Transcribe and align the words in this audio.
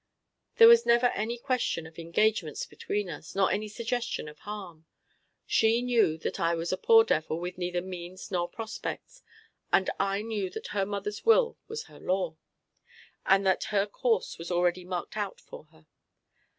There 0.55 0.67
was 0.67 0.83
never 0.83 1.09
any 1.11 1.37
question 1.37 1.85
of 1.85 1.99
engagements 1.99 2.65
between 2.65 3.07
us, 3.07 3.35
nor 3.35 3.51
any 3.51 3.67
suggestion 3.67 4.27
of 4.27 4.39
harm. 4.39 4.87
She 5.45 5.83
knew 5.83 6.17
that 6.17 6.39
I 6.39 6.55
was 6.55 6.71
a 6.71 6.77
poor 6.77 7.03
devil 7.03 7.39
with 7.39 7.55
neither 7.59 7.83
means 7.83 8.31
nor 8.31 8.49
prospects, 8.49 9.21
and 9.71 9.91
I 9.99 10.23
knew 10.23 10.49
that 10.49 10.69
her 10.73 10.87
mother's 10.87 11.23
will 11.23 11.55
was 11.67 11.83
her 11.83 11.99
law, 11.99 12.35
and 13.27 13.45
that 13.45 13.65
her 13.65 13.85
course 13.85 14.39
was 14.39 14.49
already 14.49 14.83
marked 14.85 15.17
out 15.17 15.39
for 15.39 15.65
her. 15.65 15.85